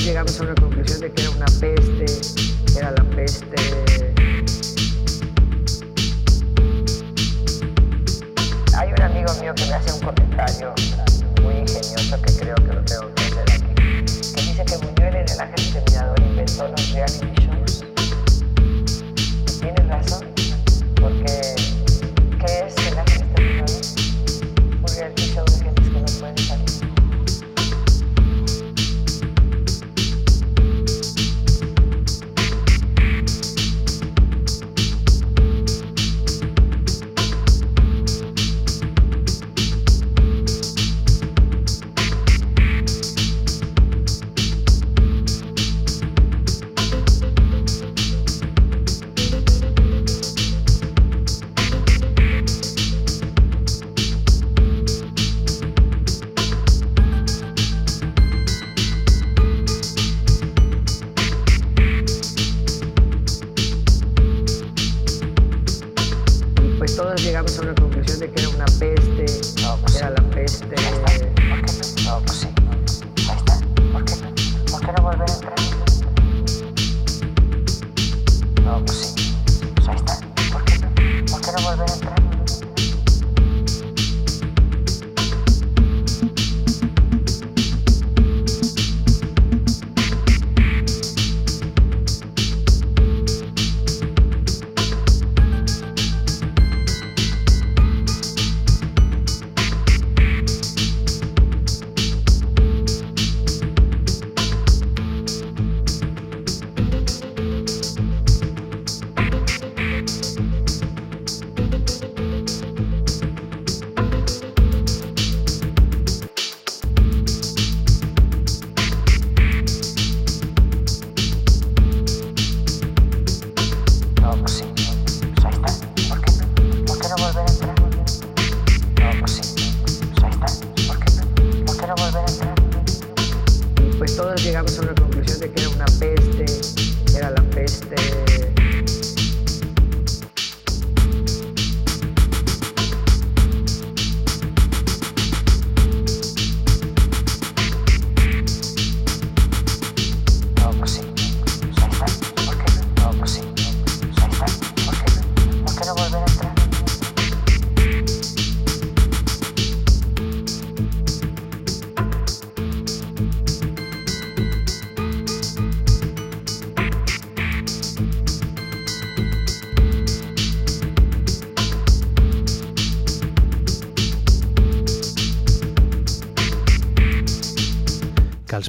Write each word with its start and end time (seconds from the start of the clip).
llegamos 0.00 0.38
a 0.38 0.42
una 0.44 0.54
conclusión 0.54 1.00
de 1.00 1.12
que 1.12 1.22
era 1.22 1.30
una 1.30 1.46
peste, 1.46 2.06
era 2.78 2.90
la 2.92 3.04
peste. 3.04 4.14
Hay 8.76 8.92
un 8.92 9.02
amigo 9.02 9.34
mío 9.40 9.54
que 9.54 9.66
me 9.66 9.72
hace 9.74 9.92
un 9.92 10.00
comentario 10.00 10.72
muy 11.42 11.54
ingenioso 11.54 12.20
que 12.22 12.32
creo 12.34 12.54
que 12.54 12.72
lo 12.74 12.84
tengo 12.84 13.14
que 13.14 13.22
hacer 13.22 13.50
aquí, 13.50 13.74
que 14.34 14.42
dice 14.42 14.64
que 14.64 14.76
Buñuel 14.76 15.16
en 15.16 15.28
el 15.28 15.40
ángel 15.40 15.60
exterminador 15.60 16.20
inventó 16.20 16.68
los 16.68 16.92
reality 16.92 17.37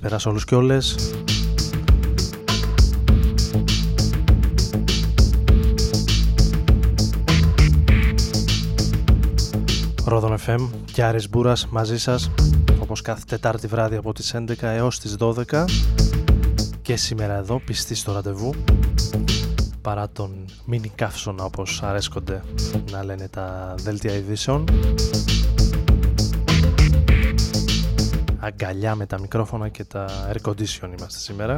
Καλησπέρα 0.09 0.19
σε 0.19 0.29
όλους 0.29 0.45
και 0.45 0.56
όλες. 0.56 0.95
Ρόδον 10.06 10.38
FM 10.45 10.69
και 10.94 11.03
Άρης 11.03 11.29
Μπούρας 11.29 11.67
μαζί 11.67 12.00
σας 12.00 12.31
όπως 12.79 13.01
κάθε 13.01 13.23
Τετάρτη 13.27 13.67
βράδυ 13.67 13.95
από 13.95 14.13
τις 14.13 14.33
11 14.33 14.53
έως 14.59 15.00
τις 15.00 15.15
12 15.19 15.65
και 16.81 16.95
σήμερα 16.95 17.38
εδώ 17.38 17.59
πιστή 17.59 17.95
στο 17.95 18.12
ραντεβού 18.12 18.53
παρά 19.81 20.09
τον 20.09 20.45
μίνι 20.65 20.91
καύσωνα 20.95 21.44
όπως 21.44 21.83
αρέσκονται 21.83 22.41
να 22.91 23.03
λένε 23.03 23.27
τα 23.27 23.75
δέλτια 23.77 24.13
ειδήσεων 24.13 24.63
αγκαλιά 28.50 28.96
με 28.96 29.06
τα 29.06 29.19
μικρόφωνα 29.19 29.69
και 29.69 29.84
τα 29.84 30.07
air 30.31 30.50
condition 30.50 30.90
είμαστε 30.98 31.19
σήμερα. 31.19 31.56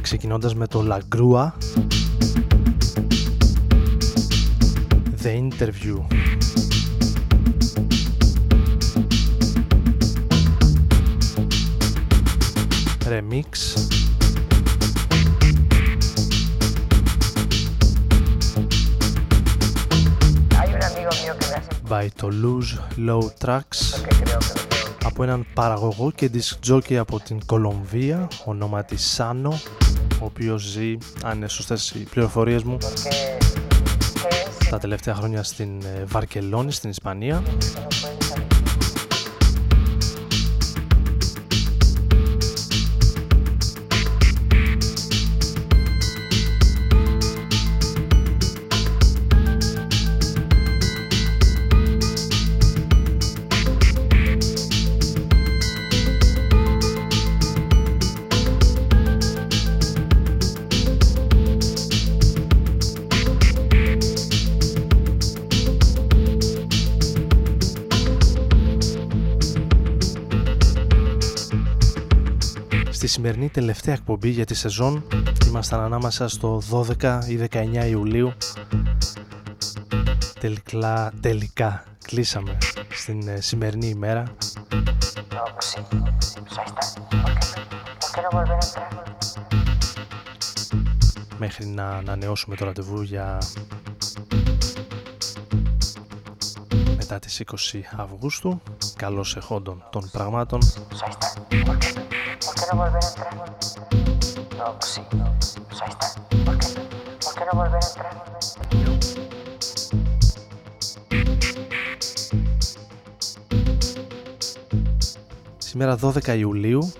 Ξεκινώντας 0.00 0.54
με 0.54 0.66
το 0.66 0.84
La 0.88 1.16
Grua 1.16 1.50
The 5.22 5.48
Interview 5.48 6.22
Remix. 13.12 13.90
Hay 20.58 20.70
un 20.76 20.82
amigo 20.82 21.10
mío 21.22 21.32
que 21.38 21.46
me 21.50 21.54
hace 21.58 21.70
by 21.90 22.10
Toulouse 22.10 22.78
Low 22.96 23.30
Tracks. 23.38 23.80
que 24.02 24.24
creo 24.24 24.38
que 24.38 24.54
lo 24.58 24.66
tengo. 24.68 24.96
από 25.04 25.22
έναν 25.22 25.46
παραγωγό 25.54 26.10
και 26.10 26.30
disc 26.32 26.72
jockey 26.72 26.94
από 26.94 27.20
την 27.20 27.46
Κολομβία 27.46 28.28
ονόματι 28.44 28.96
Σάνο 28.96 29.60
ο 30.20 30.24
οποίος 30.24 30.62
ζει, 30.62 30.96
αν 31.24 31.36
είναι 31.36 31.48
σωστές 31.48 31.90
οι 31.90 31.98
πληροφορίες 32.10 32.62
μου, 32.62 32.76
Porque 32.80 33.08
¿qué 33.08 33.48
es 33.48 33.52
τα 34.72 34.78
τελευταία 34.78 35.14
χρόνια 35.14 35.42
στην 35.42 35.82
ε, 35.82 36.04
Βαρκελόνη, 36.04 36.72
στην 36.72 36.90
Ισπανία 36.90 37.42
σημερινή 73.32 73.52
τελευταία 73.52 73.94
εκπομπή 73.94 74.28
για 74.28 74.44
τη 74.44 74.54
σεζόν. 74.54 75.04
Ήμασταν 75.46 75.80
ανάμεσα 75.80 76.28
στο 76.28 76.62
12 77.00 77.20
ή 77.28 77.48
19 77.50 77.86
Ιουλίου. 77.88 78.32
Τελικά, 80.40 81.12
τελικά 81.20 81.84
κλείσαμε 82.04 82.58
στην 82.90 83.28
ε, 83.28 83.40
σημερινή 83.40 83.86
ημέρα. 83.86 84.24
Μέχρι 91.38 91.66
να 91.66 91.88
ανανεώσουμε 91.88 92.56
το 92.56 92.64
ραντεβού 92.64 93.02
για 93.02 93.38
μετά 96.96 97.18
τις 97.18 97.42
20 97.72 97.80
Αυγούστου. 97.96 98.60
Καλώς 98.96 99.36
εχόντων 99.36 99.84
των 99.90 100.10
πραγμάτων 100.12 100.60
Σήμερα 115.58 115.98
12 116.02 116.38
Ιουλίου 116.38 116.92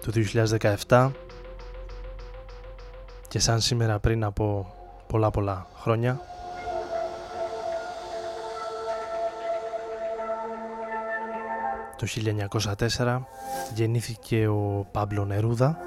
του 0.00 0.12
2017 0.88 1.10
και 3.28 3.38
σαν 3.38 3.60
σήμερα 3.60 3.98
πριν 3.98 4.24
από 4.24 4.74
πολλά 5.06 5.30
πολλά 5.30 5.66
χρόνια 5.74 6.20
το 12.02 12.08
1904 12.98 13.20
γεννήθηκε 13.74 14.48
ο 14.48 14.86
Πάμπλο 14.90 15.24
Νερούδα. 15.24 15.78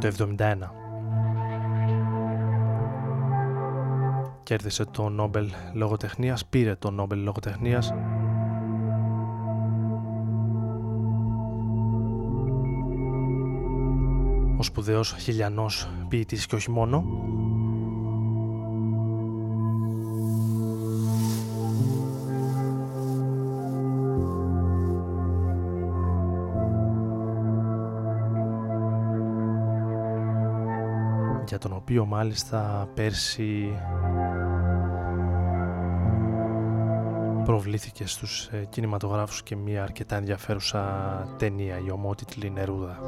Το 0.00 0.34
1971 0.38 0.54
κέρδισε 4.42 4.84
το 4.84 5.08
Νόμπελ 5.08 5.50
Λογοτεχνίας, 5.72 6.46
πήρε 6.46 6.74
το 6.74 6.90
Νόμπελ 6.90 7.22
Λογοτεχνίας. 7.22 7.92
Ο 14.58 14.62
σπουδαίος 14.62 15.14
χιλιανός 15.18 15.88
ποιητής 16.08 16.46
και 16.46 16.54
όχι 16.54 16.70
μόνο 16.70 17.04
οποίο 31.92 32.06
μάλιστα 32.06 32.88
πέρσι 32.94 33.78
προβλήθηκε 37.44 38.06
στους 38.06 38.48
ε, 38.52 38.66
κινηματογράφους 38.68 39.42
και 39.42 39.56
μια 39.56 39.82
αρκετά 39.82 40.16
ενδιαφέρουσα 40.16 40.84
ταινία, 41.38 41.80
η 41.86 41.90
ομότιτλη 41.90 42.50
Νερούδα. 42.50 42.98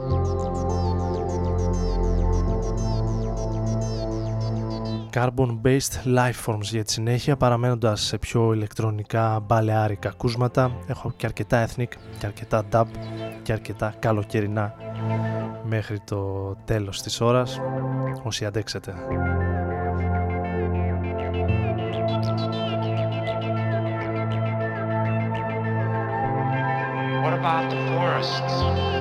Carbon-based 5.12 6.17
life 6.17 6.44
forms 6.46 6.60
για 6.60 6.84
τη 6.84 6.93
συνέχεια 6.93 7.36
παραμένοντας 7.36 8.00
σε 8.00 8.19
πιο 8.19 8.53
ηλεκτρονικά 8.53 9.41
μπαλεάρικα 9.41 10.08
ακούσματα 10.08 10.72
έχω 10.86 11.12
και 11.17 11.26
αρκετά 11.26 11.67
ethnic 11.67 11.93
και 12.19 12.26
αρκετά 12.26 12.62
dub 12.72 12.86
και 13.43 13.53
αρκετά 13.53 13.94
καλοκαιρινά 13.98 14.74
μέχρι 15.65 16.01
το 16.01 16.53
τέλος 16.65 17.03
της 17.03 17.21
ώρας 17.21 17.61
όσοι 18.23 18.44
αντέξετε. 18.44 18.94
What 27.25 27.33
about 27.33 27.71
the 27.71 27.79
forests? 27.91 28.94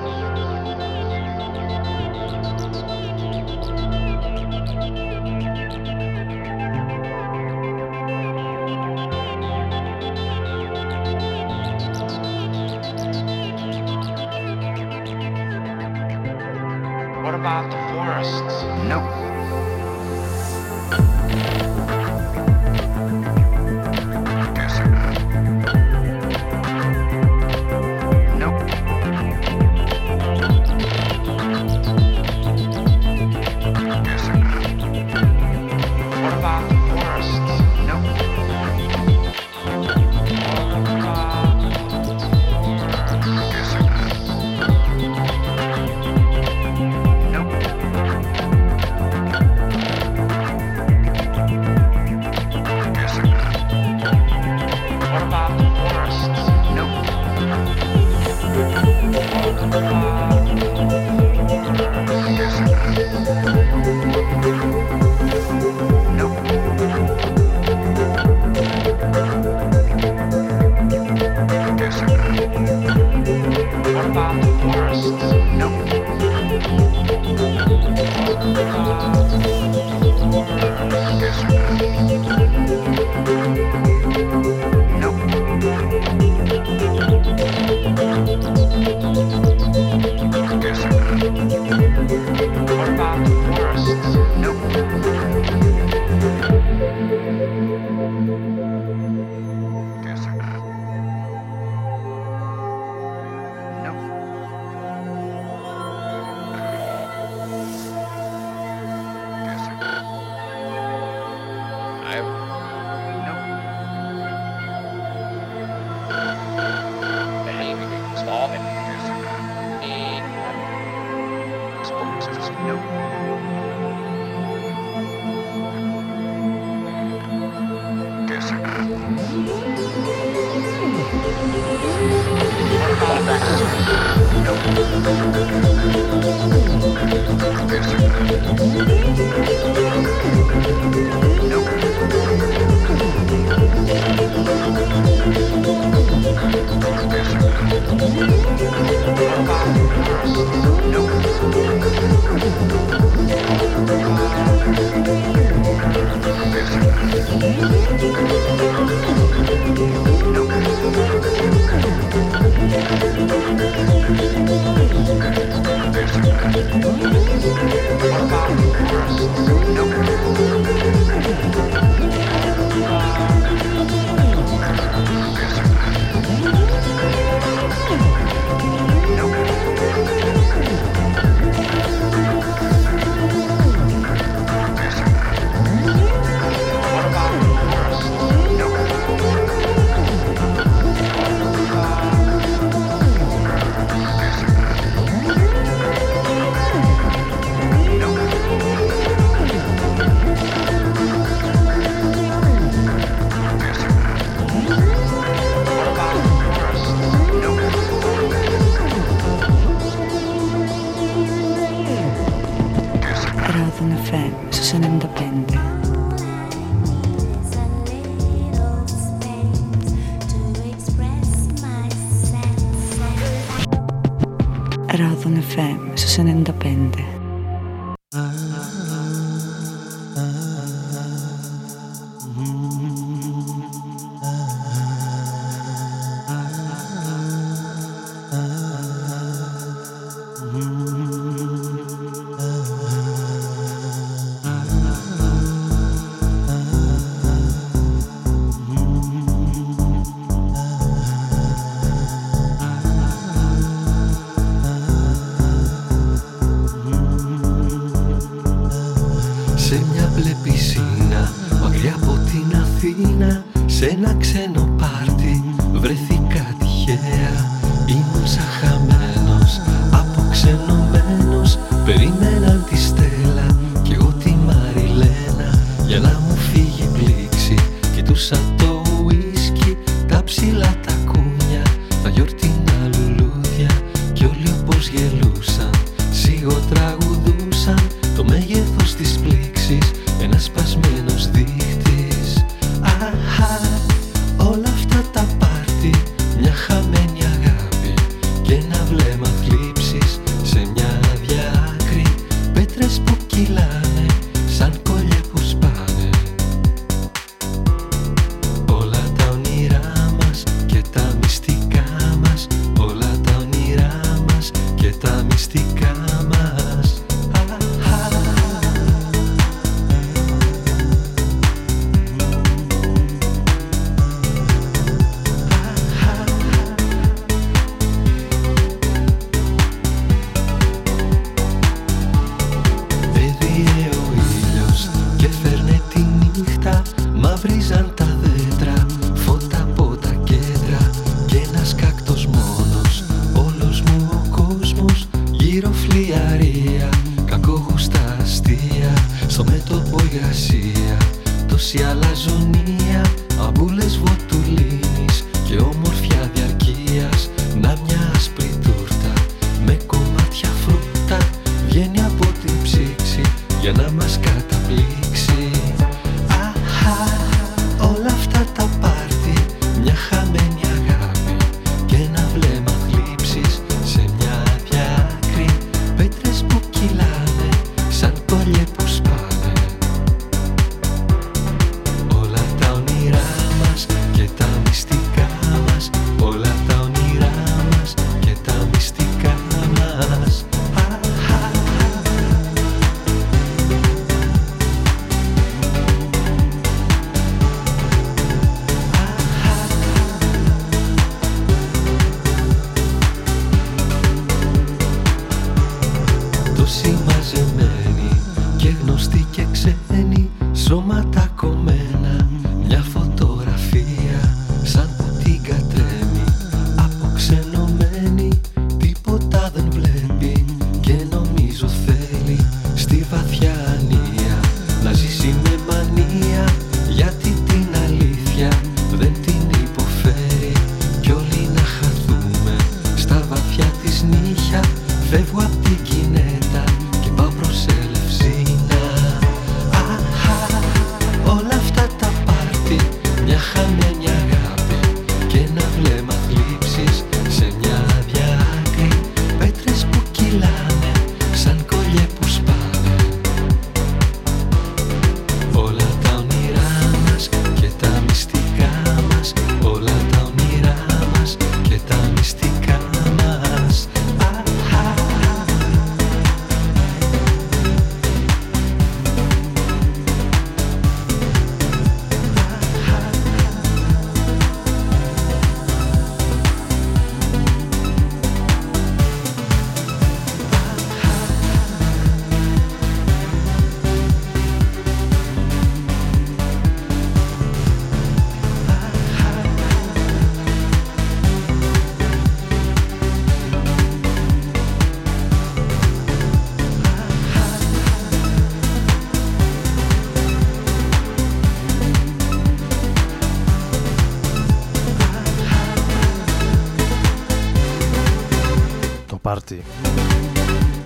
Πάρτι. 509.44 509.62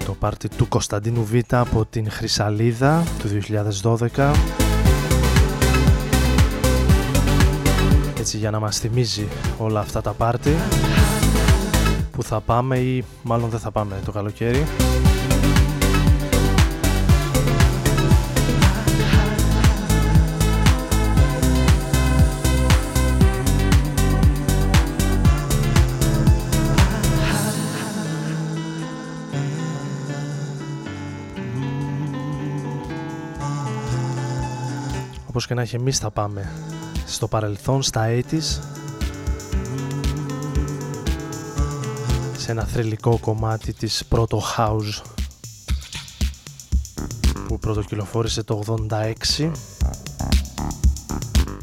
Το 0.04 0.12
πάρτι 0.12 0.48
του 0.48 0.68
Κωνσταντίνου 0.68 1.24
Β 1.24 1.34
από 1.50 1.86
την 1.90 2.10
Χρυσαλίδα 2.10 3.04
του 3.18 3.28
2012. 4.16 4.32
Έτσι 8.18 8.36
για 8.36 8.50
να 8.50 8.60
μας 8.60 8.78
θυμίζει 8.78 9.28
όλα 9.58 9.80
αυτά 9.80 10.00
τα 10.00 10.12
πάρτι 10.12 10.56
που 12.10 12.22
θα 12.22 12.40
πάμε 12.40 12.78
ή 12.78 13.04
μάλλον 13.22 13.50
δεν 13.50 13.58
θα 13.58 13.70
πάμε 13.70 14.00
το 14.04 14.12
καλοκαίρι. 14.12 14.66
Και 35.48 35.54
να 35.54 35.62
έχει 35.62 35.76
εμείς 35.76 35.98
θα 35.98 36.10
πάμε 36.10 36.52
στο 37.06 37.28
παρελθόν, 37.28 37.82
στα 37.82 38.06
80's 38.08 38.60
σε 42.36 42.50
ένα 42.50 42.64
θρηλυκό 42.64 43.18
κομμάτι 43.18 43.72
της 43.72 44.04
πρώτο 44.08 44.42
house 44.56 45.02
που 47.46 47.58
πρωτοκυλοφόρησε 47.58 48.42
το 48.42 48.62
86 48.90 49.52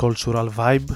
Cultural 0.01 0.49
Vibe 0.55 0.95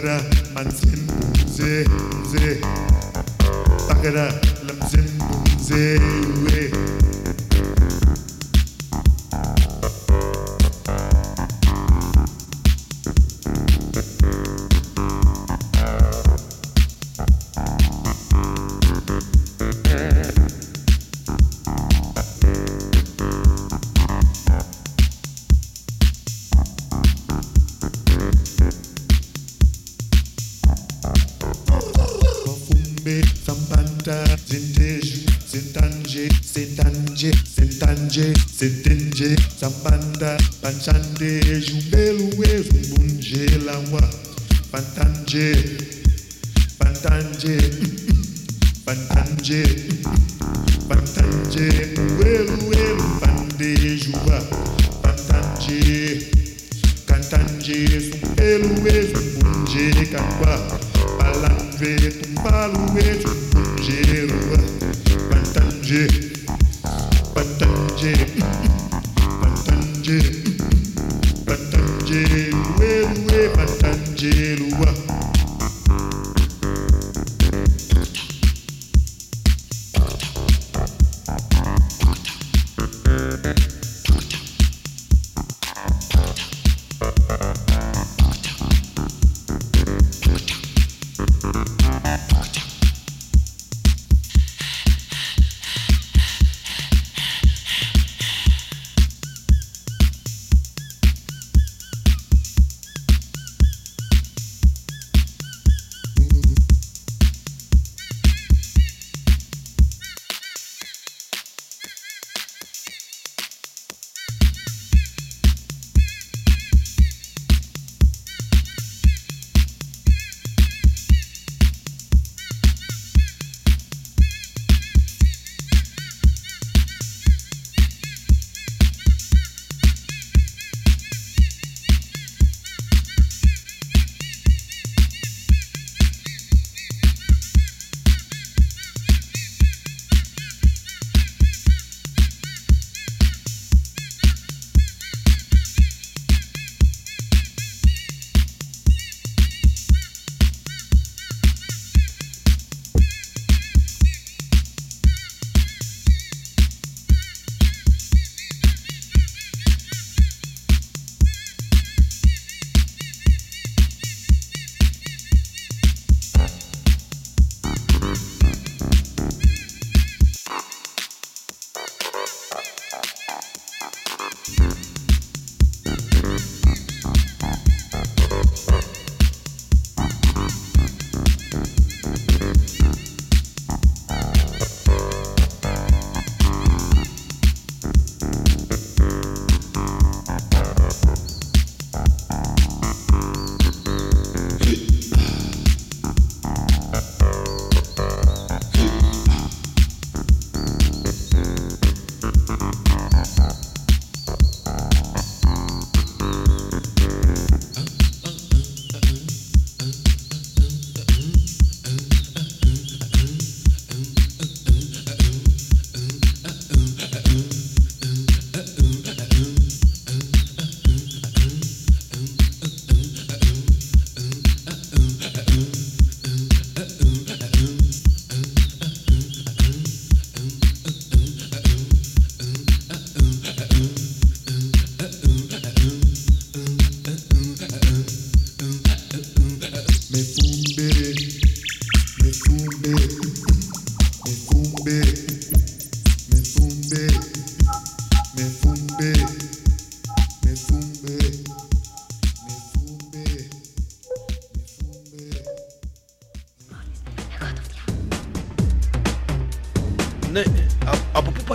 بقرة 0.00 0.30
منزم 0.56 1.06
زي 1.48 1.84
زي 2.32 2.60
بقرة 3.88 4.40
لمزم 4.62 5.06
زي 5.60 5.98
وي 6.42 6.70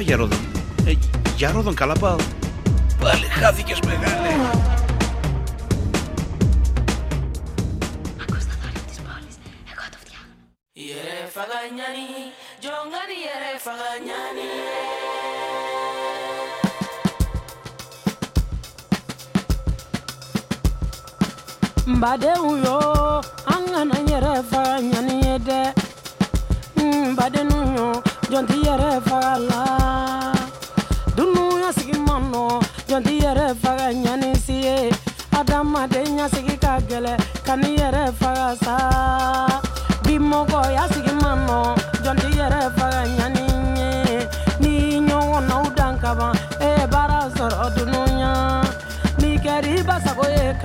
για 0.06 0.16
Ρόδον. 0.16 0.38
Ε, 0.86 0.94
για 1.36 1.52
Ρόδον 1.52 1.74
καλά 1.74 1.94
πάω. 1.94 2.16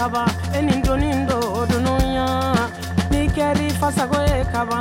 kaba 0.00 0.24
enindo 0.58 0.96
nindo 0.96 1.38
dunuya 1.68 2.26
nikeri 3.10 3.68
fasago 3.80 4.16
ye 4.16 4.44
kaba. 4.52 4.80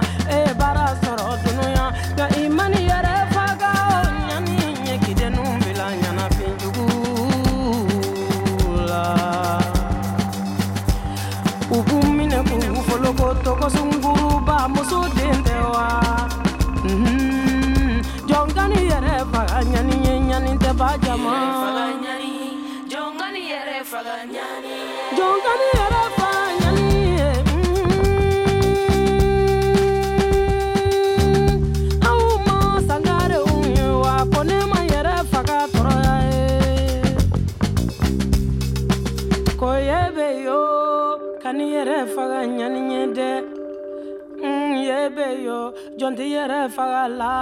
jonti 46.10 46.26
yɛrɛ 46.36 46.60
faga 46.76 47.04
la 47.20 47.34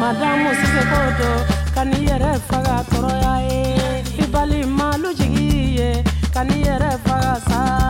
madamu 0.00 0.50
sise 0.58 0.82
ko 0.90 1.00
do 1.18 1.30
ka 1.74 1.82
ni 1.90 1.98
yɛrɛ 2.08 2.30
faga 2.48 2.76
ye 3.50 4.60
malu 4.78 5.10
jigi 5.18 5.48
ye 5.78 5.90
faga 7.06 7.85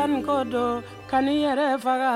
kan 0.00 0.14
kodo 0.24 0.66
kani 1.10 1.34
yɛrɛ 1.44 1.66
faga 1.84 2.12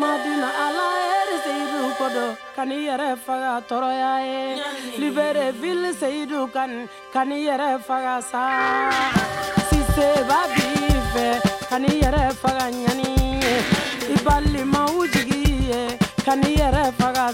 madina 0.00 0.48
ala 0.64 0.84
er 1.16 1.30
seyidu 1.44 1.80
kodo 1.98 2.26
kani 2.56 2.76
yɛrɛ 2.88 3.08
faga 3.24 3.52
tɔɔrɔya 3.68 4.12
libere 5.00 5.46
vil 5.60 5.82
seyidu 6.00 6.40
kan 6.54 6.72
kani 7.14 7.36
yɛrɛ 7.48 7.68
faga 7.88 8.14
sa 8.30 8.42
siseba 9.68 10.38
b'i 10.54 10.92
fɛ 11.12 11.26
kani 11.70 11.90
yɛrɛ 12.02 12.24
faga 12.42 12.66
ɲani 12.72 13.10
ye 13.42 13.54
i 14.14 14.16
kani 16.26 16.50
yɛrɛ 16.60 16.84
faga 16.98 17.26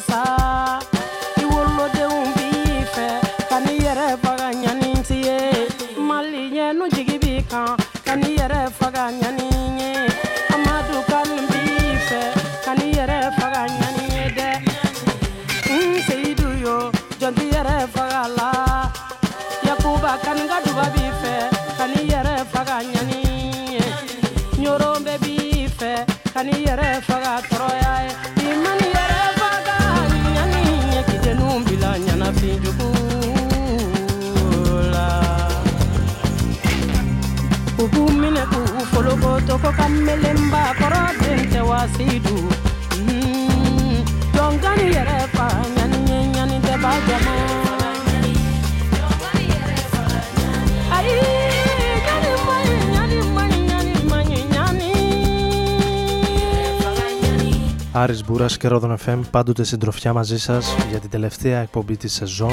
Άρης 58.05 58.25
Μπούρας 58.25 58.57
και 58.57 58.69
Ρόδον 58.69 58.97
FM 59.07 59.21
πάντοτε 59.31 59.65
συντροφιά 59.65 60.13
μαζί 60.13 60.39
σας 60.39 60.77
για 60.91 60.99
την 60.99 61.11
τελευταία 61.11 61.61
εκπομπή 61.61 61.97
της 61.97 62.13
σεζόν. 62.13 62.51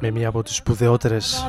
Με 0.00 0.10
μία 0.10 0.28
από 0.28 0.42
τις 0.42 0.56
σπουδαιότερες. 0.56 1.46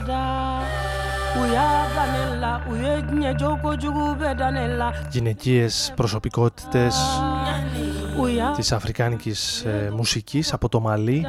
γυναικείες 5.09 5.93
προσωπικότητες 5.95 7.21
της 8.55 8.71
αφρικάνικης 8.71 9.61
ε, 9.61 9.91
μουσικής 9.95 10.53
από 10.53 10.69
το 10.69 10.79
Μαλί. 10.79 11.25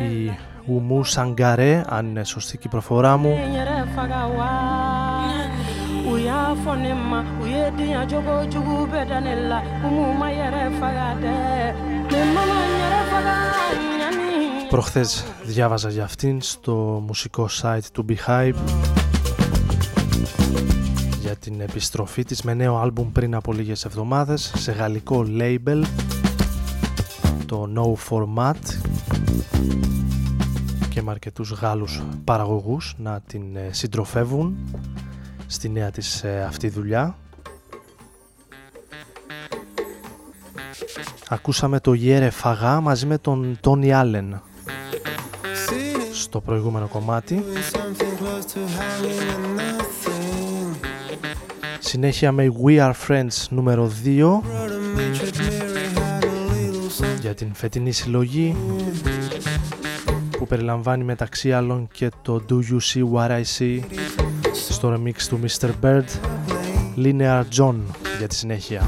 Η 0.00 0.38
Ουμού 0.66 1.04
Σαγκαρέ, 1.04 1.84
αν 1.88 2.06
είναι 2.06 2.24
σωστή 2.24 2.58
και 2.58 2.66
η 2.66 2.70
προφορά 2.70 3.16
μου. 3.16 3.38
Προχθές 14.68 15.24
διάβαζα 15.42 15.90
για 15.90 16.04
αυτήν 16.04 16.42
στο 16.42 17.02
μουσικό 17.06 17.48
site 17.62 17.84
του 17.92 18.04
Beehive 18.08 18.54
για 21.34 21.50
την 21.50 21.60
επιστροφή 21.60 22.24
της 22.24 22.42
με 22.42 22.54
νέο 22.54 22.76
άλμπουμ 22.76 23.12
πριν 23.12 23.34
από 23.34 23.52
λίγες 23.52 23.84
εβδομάδες 23.84 24.52
σε 24.56 24.72
γαλλικό 24.72 25.26
label 25.38 25.82
το 27.46 27.68
No 27.76 28.10
Format 28.10 28.54
και 30.88 31.02
με 31.02 31.10
αρκετούς 31.10 31.50
Γάλλους 31.50 32.02
παραγωγούς 32.24 32.94
να 32.98 33.20
την 33.26 33.56
ε, 33.56 33.68
συντροφεύουν 33.72 34.56
στη 35.46 35.68
νέα 35.68 35.90
της 35.90 36.22
ε, 36.22 36.44
αυτή 36.48 36.68
δουλειά 36.68 37.16
Ακούσαμε 41.28 41.80
το 41.80 41.92
Γέρε 41.92 42.30
Φαγά 42.30 42.80
μαζί 42.80 43.06
με 43.06 43.18
τον 43.18 43.58
Τόνι 43.60 43.92
Άλεν 43.92 44.42
στο 46.12 46.40
προηγούμενο 46.40 46.88
κομμάτι. 46.88 47.44
Συνέχεια 51.94 52.32
με 52.32 52.52
We 52.64 52.78
Are 52.78 52.92
Friends 53.08 53.46
νούμερο 53.48 53.90
2 54.04 54.40
για 57.20 57.34
την 57.34 57.54
φετινή 57.54 57.92
συλλογή 57.92 58.56
που 60.30 60.46
περιλαμβάνει 60.46 61.04
μεταξύ 61.04 61.52
άλλων 61.52 61.88
και 61.92 62.10
το 62.22 62.44
Do 62.48 62.52
You 62.52 62.78
See 62.92 63.12
What 63.12 63.30
I 63.30 63.42
See 63.58 63.80
στο 64.52 64.94
remix 64.94 65.22
του 65.28 65.40
Mr. 65.42 65.70
Bird 65.82 66.04
Linear 66.96 67.42
John 67.58 67.76
για 68.18 68.28
τη 68.28 68.34
συνέχεια. 68.34 68.82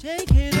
Take 0.00 0.30
it 0.30 0.59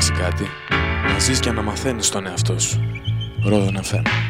αλλάξει 0.00 0.12
κάτι, 0.12 0.46
να 1.12 1.18
ζεις 1.18 1.40
και 1.40 1.50
να 1.50 1.62
μαθαίνεις 1.62 2.08
τον 2.08 2.26
εαυτό 2.26 2.58
σου. 2.58 2.80
Ρόδον 3.44 3.78
FM. 3.82 4.29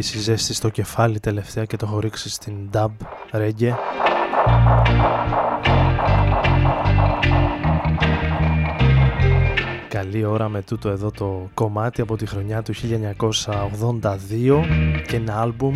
Χτυπήσει 0.00 0.18
ζέστη 0.18 0.54
στο 0.54 0.68
κεφάλι 0.68 1.20
τελευταία 1.20 1.64
και 1.64 1.76
το 1.76 1.86
έχω 1.86 1.98
ρίξει 1.98 2.28
στην 2.30 2.54
dub 2.72 2.90
reggae. 3.32 3.72
Καλή 9.88 10.24
ώρα 10.24 10.48
με 10.48 10.62
τούτο 10.62 10.88
εδώ 10.88 11.10
το 11.10 11.50
κομμάτι 11.54 12.00
από 12.00 12.16
τη 12.16 12.26
χρονιά 12.26 12.62
του 12.62 12.74
1982 12.74 14.64
και 15.06 15.16
ένα 15.16 15.40
άλμπουμ 15.40 15.74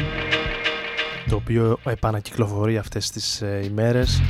το 1.28 1.36
οποίο 1.36 1.78
επανακυκλοφορεί 1.84 2.78
αυτές 2.78 3.10
τις 3.10 3.42
ε, 3.42 3.60
ημέρες 3.64 4.20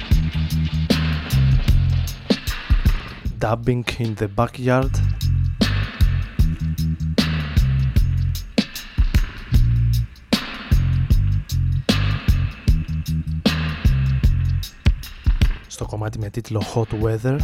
Dubbing 3.40 3.82
in 3.98 4.14
the 4.18 4.26
Backyard 4.36 4.90
κομμάτι 15.94 16.18
με 16.18 16.30
τίτλο 16.30 16.62
Hot 16.74 17.02
Weather 17.02 17.38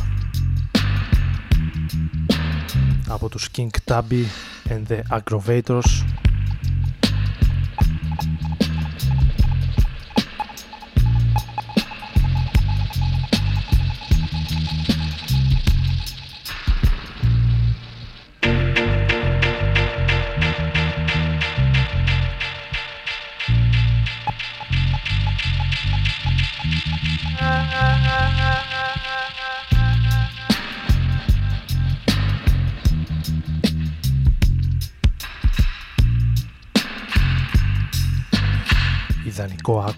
από 3.09 3.29
τους 3.29 3.51
King 3.57 3.69
Tubby 3.85 4.25
and 4.69 4.83
the 4.89 5.01
Aggrovators 5.19 6.05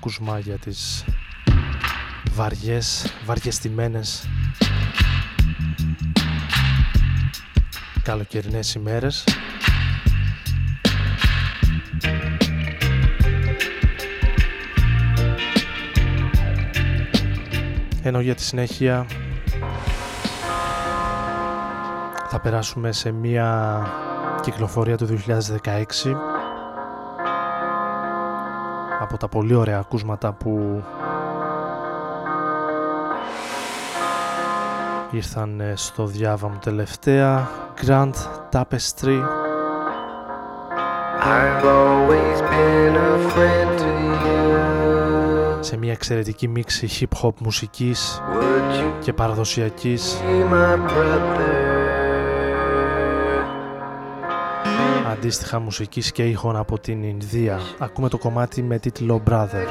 ιδανικό 0.02 0.08
άκουσμα 0.08 0.38
για 0.38 0.58
τις 0.58 1.04
βαριές, 2.30 3.14
βαριεστημένες 3.24 4.28
καλοκαιρινές 8.02 8.74
ημέρες. 8.74 9.24
Ενώ 18.02 18.20
για 18.20 18.34
τη 18.34 18.42
συνέχεια 18.42 19.06
θα 22.28 22.40
περάσουμε 22.40 22.92
σε 22.92 23.10
μία 23.12 23.82
κυκλοφορία 24.42 24.96
του 24.96 25.06
2016 25.06 26.41
από 29.02 29.16
τα 29.16 29.28
πολύ 29.28 29.54
ωραία 29.54 29.78
ακούσματα 29.78 30.32
που 30.32 30.82
ήρθαν 35.10 35.60
ε, 35.60 35.72
στο 35.76 36.06
διάβα 36.06 36.48
μου 36.48 36.58
τελευταία. 36.60 37.48
Grand 37.86 38.12
Tapestry. 38.52 39.20
Σε 45.60 45.76
μια 45.76 45.92
εξαιρετική 45.92 46.48
μίξη 46.48 46.88
hip 47.00 47.22
hop 47.22 47.34
μουσικής 47.38 48.22
και 49.00 49.12
παραδοσιακής 49.12 50.20
αντίστοιχα 55.12 55.58
μουσικής 55.58 56.12
και 56.12 56.22
ήχων 56.22 56.56
από 56.56 56.78
την 56.78 57.02
Ινδία. 57.02 57.60
Ακούμε 57.78 58.08
το 58.08 58.18
κομμάτι 58.18 58.62
με 58.62 58.78
τίτλο 58.78 59.22
Brother. 59.30 59.66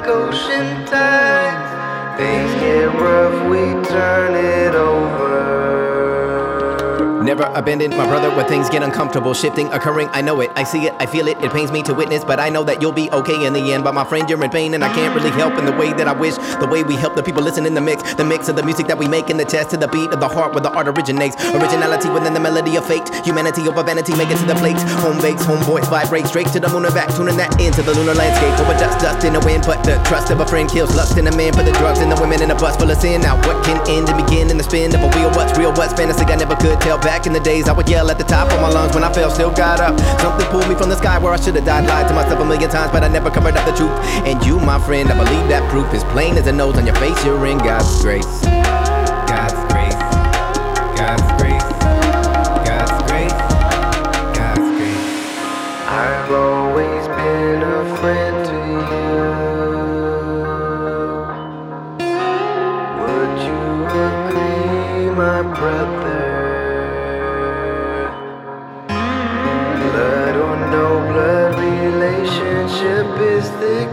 Never 7.22 7.44
abandon 7.54 7.90
my 7.96 8.04
brother 8.06 8.34
when 8.34 8.46
things 8.46 8.68
get 8.68 8.82
uncomfortable. 8.82 9.32
Shifting, 9.32 9.68
occurring, 9.72 10.08
I 10.10 10.22
know 10.22 10.40
it. 10.40 10.50
I 10.56 10.64
see 10.64 10.86
it, 10.86 10.94
I 10.98 11.06
feel 11.06 11.28
it. 11.28 11.38
It 11.38 11.52
pains 11.52 11.70
me 11.70 11.82
to 11.84 11.94
witness, 11.94 12.24
but 12.24 12.40
I 12.40 12.48
know 12.48 12.64
that 12.64 12.82
you'll 12.82 12.92
be 12.92 13.10
okay 13.12 13.46
in 13.46 13.52
the 13.52 13.72
end. 13.72 13.84
But 13.84 13.94
my 13.94 14.04
friend, 14.04 14.28
you're 14.28 14.42
in 14.42 14.50
pain, 14.50 14.74
and 14.74 14.82
I 14.82 14.92
can't 14.92 15.14
really 15.14 15.30
help 15.30 15.54
in 15.54 15.64
the 15.64 15.72
way 15.72 15.92
that 15.92 16.08
I 16.08 16.12
wish. 16.12 16.34
The 16.58 16.66
way 16.66 16.82
we 16.82 16.96
help 16.96 17.14
the 17.14 17.22
people 17.22 17.42
listen 17.42 17.64
in 17.64 17.74
the 17.74 17.80
mix. 17.80 18.02
The 18.14 18.24
mix 18.24 18.48
of 18.48 18.56
the 18.56 18.62
music 18.64 18.88
that 18.88 18.98
we 18.98 19.06
make 19.06 19.30
in 19.30 19.36
the 19.36 19.44
test 19.44 19.70
to 19.70 19.76
the 19.76 19.86
beat 19.88 20.10
of 20.10 20.18
the 20.18 20.28
heart 20.28 20.52
where 20.52 20.62
the 20.62 20.70
art 20.70 20.88
originates. 20.88 21.36
Originality 21.54 22.10
within 22.10 22.34
the 22.34 22.40
melody 22.40 22.74
of 22.76 22.84
fate. 22.86 23.06
Humanity 23.24 23.68
over 23.68 23.84
vanity, 23.84 24.16
make 24.16 24.30
it 24.30 24.38
to 24.38 24.46
the 24.46 24.56
plates. 24.56 24.82
Home 25.06 25.20
bakes, 25.20 25.44
home 25.44 25.62
voice 25.62 25.86
vibrate 25.86 26.26
straight 26.26 26.48
to 26.48 26.60
the 26.60 26.68
moon 26.70 26.86
and 26.86 26.94
back, 26.94 27.14
tuning 27.14 27.36
that 27.36 27.60
into 27.60 27.82
the 27.82 27.94
lunar 27.94 28.14
landscape. 28.14 28.58
Over 28.58 28.74
dust, 28.74 28.98
dust 28.98 29.24
in 29.24 29.34
the 29.34 29.40
wind, 29.46 29.62
but 29.66 29.84
the 29.84 30.02
trust 30.08 30.32
of 30.32 30.40
a 30.40 30.46
friend 30.46 30.68
kills 30.68 30.96
lust 30.96 31.16
in 31.18 31.28
a 31.28 31.36
man. 31.36 31.52
Put 31.52 31.66
the 31.66 31.76
drugs 31.78 32.00
in 32.00 32.08
the 32.08 32.18
women 32.18 32.42
in 32.42 32.50
a 32.50 32.56
bus 32.56 32.76
full 32.76 32.90
of 32.90 32.98
sin. 32.98 33.20
Now 33.20 33.36
what 33.46 33.62
can 33.64 33.78
end 33.86 34.08
and 34.08 34.18
begin 34.26 34.50
in 34.50 34.58
the 34.58 34.64
spin 34.64 34.90
of 34.94 35.02
a 35.04 35.10
wheel? 35.14 35.30
What's 35.38 35.56
real? 35.56 35.72
What's 35.72 35.92
fantasy? 35.92 36.24
I 36.24 36.36
never 36.36 36.56
could 36.56 36.80
tell. 36.80 36.98
Back 37.02 37.11
in 37.26 37.32
the 37.32 37.40
days, 37.40 37.68
I 37.68 37.72
would 37.72 37.88
yell 37.88 38.10
at 38.10 38.18
the 38.18 38.24
top 38.24 38.50
of 38.50 38.60
my 38.60 38.68
lungs 38.68 38.94
when 38.94 39.04
I 39.04 39.12
fell, 39.12 39.30
still 39.30 39.50
got 39.50 39.80
up. 39.80 39.98
Something 40.20 40.46
pulled 40.48 40.68
me 40.68 40.74
from 40.74 40.88
the 40.88 40.96
sky 40.96 41.18
where 41.18 41.32
I 41.32 41.36
should 41.36 41.54
have 41.56 41.64
died. 41.64 41.86
Lied 41.86 42.08
to 42.08 42.14
myself 42.14 42.40
a 42.40 42.44
million 42.44 42.70
times, 42.70 42.90
but 42.90 43.04
I 43.04 43.08
never 43.08 43.30
covered 43.30 43.56
up 43.56 43.66
the 43.66 43.76
truth. 43.76 43.92
And 44.26 44.42
you, 44.44 44.58
my 44.58 44.80
friend, 44.80 45.08
I 45.10 45.16
believe 45.22 45.48
that 45.48 45.68
proof 45.70 45.92
is 45.92 46.02
plain 46.04 46.36
as 46.36 46.46
a 46.46 46.52
nose 46.52 46.76
on 46.76 46.86
your 46.86 46.96
face. 46.96 47.22
You're 47.24 47.46
in. 47.46 47.58
God's 47.58 48.02
grace. 48.02 49.11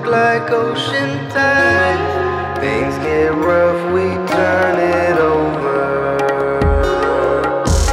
Like 0.10 0.50
ocean 0.50 1.30
tides. 1.30 2.60
Things 2.60 2.96
get 3.06 3.32
rough, 3.34 3.94
we 3.94 4.10
turn 4.34 4.80
it 4.80 5.18
over. 5.20 6.18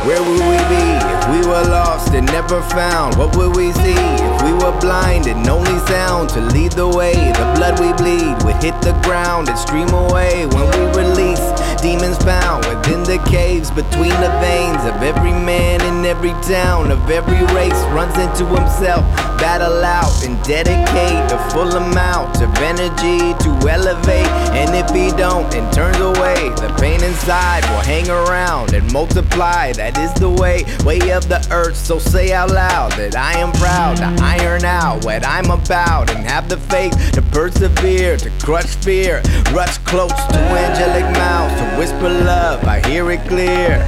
Where 0.07 0.23
would 0.23 0.45
we 0.49 0.59
be 0.73 0.87
if 1.13 1.29
we 1.29 1.47
were 1.47 1.65
lost 1.69 2.15
and 2.15 2.27
never 2.27 2.63
found? 2.63 3.17
What 3.17 3.37
would 3.37 3.55
we 3.55 3.73
see 3.73 3.95
if 3.95 4.43
we 4.43 4.53
were 4.53 4.79
blind 4.81 5.27
and 5.27 5.47
only 5.47 5.79
sound 5.87 6.31
to 6.31 6.41
lead 6.41 6.73
the 6.73 6.89
way? 6.89 7.13
The 7.13 7.53
blood 7.57 7.79
we 7.81 7.93
bleed 7.93 8.43
would 8.45 8.63
hit 8.63 8.81
the 8.81 8.99
ground 9.05 9.49
and 9.49 9.59
stream 9.59 9.91
away 9.91 10.47
when 10.47 10.67
we 10.73 10.85
release. 10.97 11.47
Demons 11.83 12.17
found 12.19 12.65
within 12.67 13.03
the 13.05 13.23
caves 13.31 13.71
between 13.71 14.15
the 14.21 14.33
veins 14.41 14.83
of 14.85 15.03
every 15.03 15.33
man 15.33 15.81
in 15.83 16.05
every 16.05 16.33
town 16.43 16.91
of 16.91 17.11
every 17.11 17.41
race 17.55 17.81
runs 17.93 18.17
into 18.19 18.45
himself. 18.47 19.05
Battle 19.39 19.85
out 19.85 20.25
and 20.25 20.43
dedicate 20.45 21.31
a 21.31 21.39
full 21.51 21.71
amount 21.77 22.41
of 22.43 22.53
energy 22.59 23.35
to 23.45 23.69
elevate. 23.69 24.27
And 24.57 24.75
if 24.75 24.91
he 24.91 25.17
don't 25.17 25.53
and 25.55 25.71
turns 25.73 25.99
away, 25.99 26.49
the 26.57 26.75
pain 26.81 27.03
inside 27.05 27.63
will 27.71 27.85
hang 27.85 28.09
around 28.09 28.73
and 28.73 28.91
multiply. 28.93 29.73
That 29.73 29.99
is 29.99 30.13
the 30.15 30.31
way, 30.31 30.65
way 30.85 31.13
of 31.13 31.29
the 31.29 31.47
earth. 31.51 31.77
So 31.77 31.99
say 31.99 32.33
out 32.33 32.51
loud 32.51 32.93
that 32.93 33.15
I 33.17 33.39
am 33.39 33.53
proud 33.53 33.99
to 33.99 34.25
iron 34.25 34.65
out 34.65 35.05
what 35.05 35.25
I'm 35.27 35.51
about 35.51 36.11
and 36.11 36.25
have 36.25 36.49
the 36.49 36.57
faith 36.57 37.13
to 37.13 37.23
persevere, 37.23 38.17
to 38.17 38.31
crush 38.43 38.75
fear, 38.77 39.23
rush 39.53 39.79
close 39.79 40.13
to 40.13 40.39
angelic 40.39 41.05
mouths, 41.17 41.61
whisper 41.79 42.09
love. 42.09 42.65
I 42.65 42.81
hear 42.89 43.11
it 43.11 43.21
clear. 43.29 43.85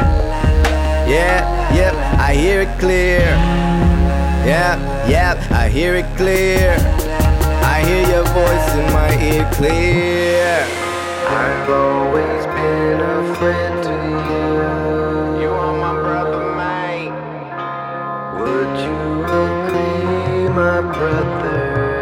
Yeah, 1.08 1.74
yep, 1.74 1.94
I 2.20 2.34
hear 2.34 2.60
it 2.62 2.78
clear. 2.78 3.20
Yeah, 4.44 4.76
yeah, 5.08 5.46
I 5.50 5.68
hear 5.68 5.94
it 5.94 6.06
clear. 6.16 6.76
I 7.64 7.82
hear 7.84 8.06
your 8.08 8.24
voice 8.24 8.74
in 8.74 8.92
my 8.92 9.10
ear 9.22 9.48
clear. 9.54 10.66
I've 11.28 11.70
always 11.70 12.46
been 12.46 13.00
a 13.00 13.34
friend 13.36 13.82
to 13.84 13.94
you. 14.28 15.42
You 15.42 15.50
are 15.50 15.76
my 15.86 15.94
brother, 16.02 16.42
mate. 16.60 17.12
Would 18.38 18.74
you 18.84 18.98
agree, 19.44 20.48
my 20.52 20.80
brother? 20.80 21.58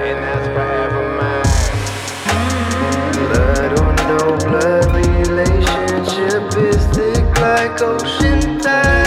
And 0.09 0.18
that's 0.24 0.47
forever 0.55 1.05
mine. 1.18 1.53
Blood 3.28 3.72
or 3.78 3.93
no 4.09 4.37
blood 4.49 4.87
relationship 4.87 5.05
is 6.59 6.86
thick 6.96 7.24
like 7.38 7.80
ocean 7.82 8.59
tide. 8.59 9.05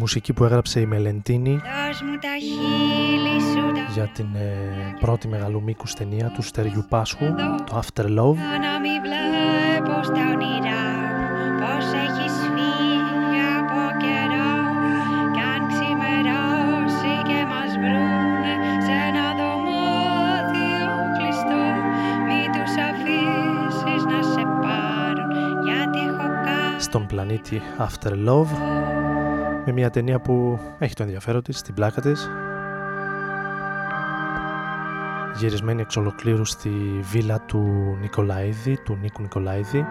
Μουσική 0.00 0.32
που 0.32 0.44
έγραψε 0.44 0.80
η 0.80 0.86
Μελεντίνη 0.86 1.60
για 3.94 4.10
την 4.14 4.26
ε, 4.34 4.96
πρώτη 5.00 5.28
μεγαλού 5.28 5.62
μήκους 5.62 5.94
ταινία 5.94 6.28
του 6.34 6.42
Στεριού 6.42 6.86
Πάσχου, 6.88 7.34
το 7.66 7.82
After 7.82 8.04
Love. 8.04 8.36
Στον 26.78 27.06
πλανήτη 27.06 27.62
After 27.78 28.12
Love 28.28 29.09
με 29.66 29.72
μια 29.72 29.90
ταινία 29.90 30.20
που 30.20 30.58
έχει 30.78 30.94
το 30.94 31.02
ενδιαφέρον 31.02 31.42
της, 31.42 31.62
την 31.62 31.74
πλάκα 31.74 32.00
της. 32.00 32.28
Γυρισμένη 35.38 35.80
εξ 35.80 35.96
ολοκλήρου 35.96 36.44
στη 36.44 36.70
βίλα 37.00 37.40
του 37.40 37.66
Νικολαίδη, 38.00 38.78
του 38.84 38.98
Νίκου 39.00 39.22
Νικολαίδη. 39.22 39.86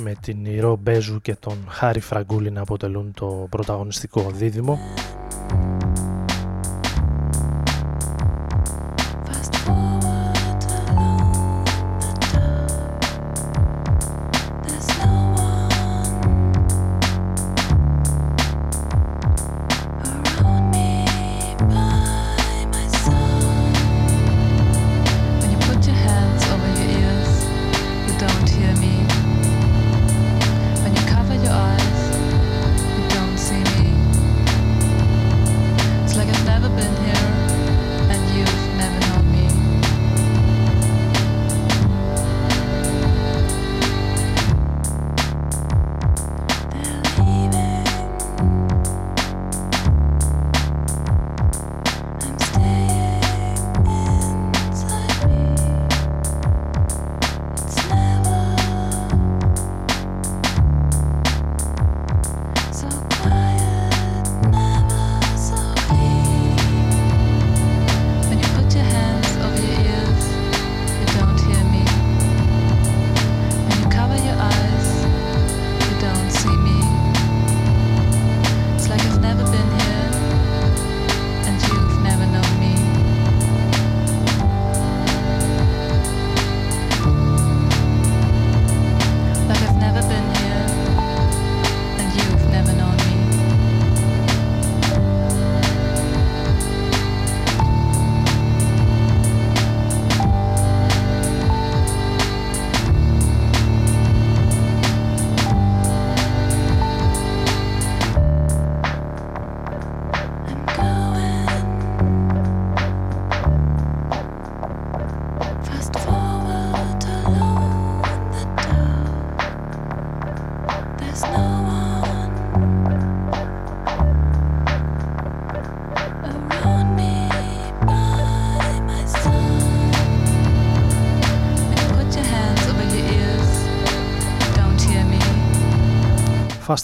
Με 0.00 0.14
την 0.20 0.44
Ηρώ 0.44 0.76
Μπέζου 0.76 1.20
και 1.20 1.34
τον 1.34 1.64
Χάρη 1.68 2.00
Φραγκούλη 2.00 2.50
να 2.50 2.60
αποτελούν 2.60 3.12
το 3.14 3.46
πρωταγωνιστικό 3.50 4.30
δίδυμο 4.30 4.78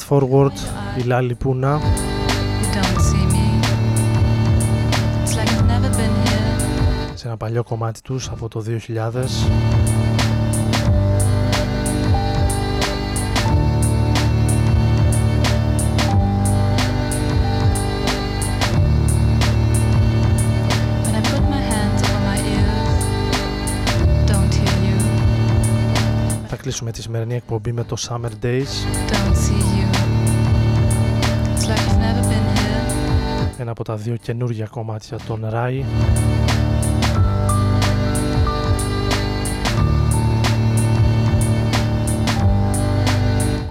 Fast 0.09 0.23
Forward, 0.23 0.53
η 0.99 1.03
Λάλη 1.03 1.35
Πούνα. 1.35 1.81
Σε 7.15 7.27
ένα 7.27 7.37
παλιό 7.37 7.63
κομμάτι 7.63 8.03
τους 8.03 8.29
από 8.29 8.49
το 8.49 8.65
2000. 8.87 9.25
κλείσουμε 26.65 26.93
τη 26.93 27.03
σημερινή 27.03 27.35
εκπομπή 27.35 27.73
με 27.73 27.85
το 27.85 27.97
Summer 28.09 28.45
Days. 28.45 29.64
Από 33.85 33.93
τα 33.93 34.03
δύο 34.05 34.17
καινούργια 34.17 34.67
κομμάτια 34.67 35.19
των 35.27 35.49
Rai. 35.53 35.83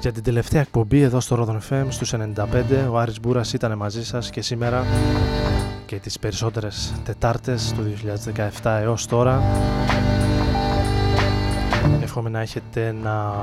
Για 0.02 0.12
την 0.12 0.24
τελευταία 0.24 0.62
εκπομπή 0.62 1.02
εδώ 1.02 1.20
στο 1.20 1.46
Rodon 1.48 1.74
FM 1.74 1.86
στους 1.90 2.14
95 2.14 2.46
ο 2.90 2.98
Άρης 2.98 3.20
Μπούρας 3.20 3.54
ήταν 3.54 3.78
μαζί 3.78 4.06
σας 4.06 4.30
και 4.30 4.42
σήμερα 4.42 4.86
και 5.86 5.96
τις 5.96 6.20
περισσότερες 6.20 6.94
Τετάρτες 7.04 7.74
του 7.76 7.84
2017 8.64 8.80
έως 8.82 9.06
τώρα 9.06 9.42
Εύχομαι 12.02 12.30
να 12.30 12.42
έχετε 12.42 12.88
ένα 12.88 13.34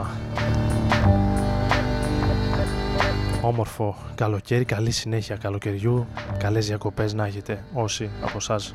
όμορφο 3.43 3.97
καλοκαίρι, 4.14 4.64
καλή 4.64 4.91
συνέχεια 4.91 5.36
καλοκαιριού, 5.36 6.07
καλές 6.38 6.66
διακοπές 6.66 7.14
να 7.14 7.26
έχετε 7.26 7.64
όσοι 7.72 8.11
από 8.22 8.36
εσάς. 8.36 8.74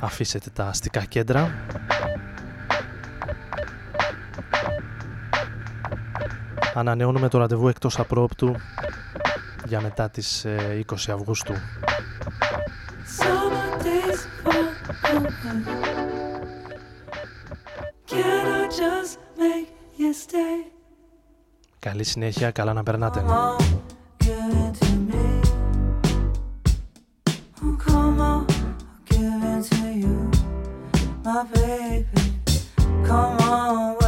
Αφήσετε 0.00 0.50
τα 0.52 0.66
αστικά 0.66 1.04
κέντρα. 1.04 1.54
Ανανεώνουμε 6.74 7.28
το 7.28 7.38
ραντεβού 7.38 7.68
εκτός 7.68 7.98
απρόπτου 7.98 8.54
για 9.66 9.80
μετά 9.80 10.10
τις 10.10 10.46
20 10.46 11.08
ε, 11.08 11.12
Αυγούστου. 11.12 11.54
Καλή 21.78 22.04
συνέχεια, 22.04 22.50
καλά 22.50 22.72
να 22.72 22.82
περνάτε. 22.82 23.24
Rodan 33.12 34.01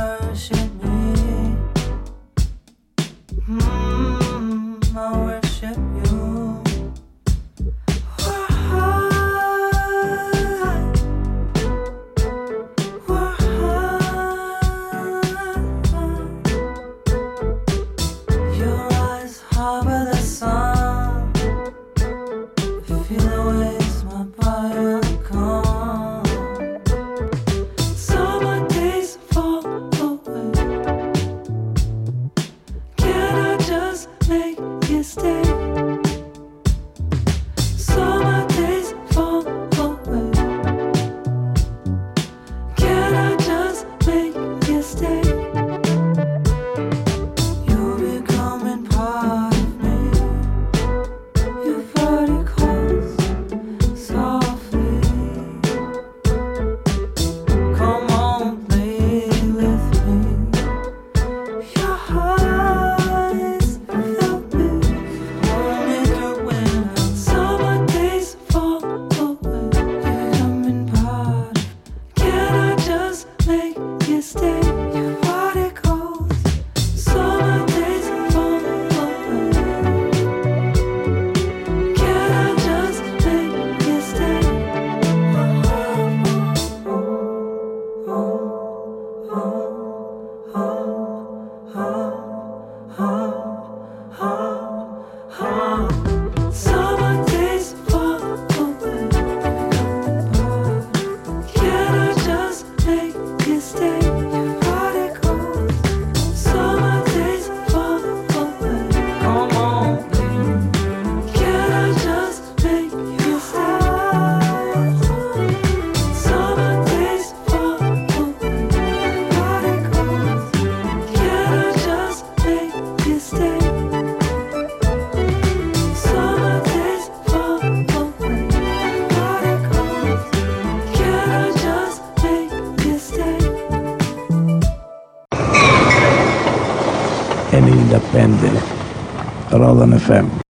FM. 140.05 140.44